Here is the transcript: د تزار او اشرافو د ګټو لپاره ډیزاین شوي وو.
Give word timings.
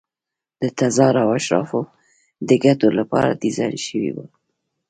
د 0.61 0.63
تزار 0.79 1.15
او 1.23 1.29
اشرافو 1.39 1.81
د 2.47 2.51
ګټو 2.65 2.87
لپاره 2.99 3.39
ډیزاین 3.41 3.75
شوي 3.87 4.11
وو. 4.15 4.25